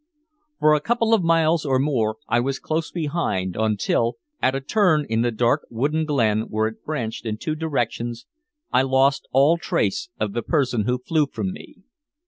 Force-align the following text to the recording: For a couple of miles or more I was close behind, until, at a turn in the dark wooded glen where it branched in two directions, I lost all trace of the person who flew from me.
For 0.59 0.73
a 0.73 0.81
couple 0.81 1.13
of 1.13 1.21
miles 1.23 1.63
or 1.63 1.77
more 1.77 2.15
I 2.27 2.39
was 2.39 2.57
close 2.57 2.89
behind, 2.89 3.55
until, 3.55 4.15
at 4.41 4.55
a 4.55 4.59
turn 4.59 5.05
in 5.07 5.21
the 5.21 5.29
dark 5.29 5.67
wooded 5.69 6.07
glen 6.07 6.47
where 6.49 6.65
it 6.65 6.83
branched 6.83 7.23
in 7.23 7.37
two 7.37 7.53
directions, 7.53 8.25
I 8.71 8.81
lost 8.81 9.27
all 9.31 9.59
trace 9.59 10.09
of 10.19 10.33
the 10.33 10.41
person 10.41 10.85
who 10.85 10.97
flew 11.05 11.27
from 11.27 11.51
me. 11.51 11.83